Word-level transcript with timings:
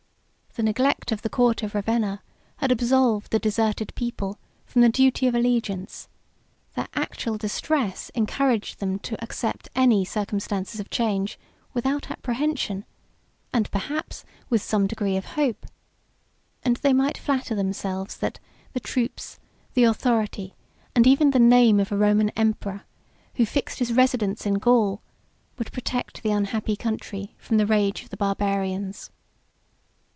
The 0.55 0.63
neglect 0.63 1.13
of 1.13 1.21
the 1.21 1.29
court 1.29 1.63
of 1.63 1.73
Ravenna 1.73 2.21
had 2.57 2.73
absolved 2.73 3.33
a 3.33 3.39
deserted 3.39 3.95
people 3.95 4.37
from 4.65 4.81
the 4.81 4.89
duty 4.89 5.25
of 5.25 5.33
allegiance; 5.33 6.09
their 6.75 6.89
actual 6.93 7.37
distress 7.37 8.09
encouraged 8.15 8.81
them 8.81 8.99
to 8.99 9.23
accept 9.23 9.69
any 9.77 10.03
circumstances 10.03 10.81
of 10.81 10.89
change, 10.89 11.39
without 11.73 12.11
apprehension, 12.11 12.83
and, 13.53 13.71
perhaps, 13.71 14.25
with 14.49 14.61
some 14.61 14.87
degree 14.87 15.15
of 15.15 15.23
hope; 15.39 15.67
and 16.63 16.75
they 16.77 16.91
might 16.91 17.17
flatter 17.17 17.55
themselves, 17.55 18.17
that 18.17 18.37
the 18.73 18.81
troops, 18.81 19.39
the 19.73 19.85
authority, 19.85 20.53
and 20.93 21.07
even 21.07 21.31
the 21.31 21.39
name 21.39 21.79
of 21.79 21.93
a 21.93 21.97
Roman 21.97 22.27
emperor, 22.31 22.83
who 23.35 23.45
fixed 23.45 23.79
his 23.79 23.93
residence 23.93 24.45
in 24.45 24.55
Gaul, 24.55 25.01
would 25.57 25.71
protect 25.71 26.21
the 26.23 26.31
unhappy 26.31 26.75
country 26.75 27.35
from 27.37 27.55
the 27.55 27.65
rage 27.65 28.03
of 28.03 28.09
the 28.09 28.17
Barbarians. 28.17 29.11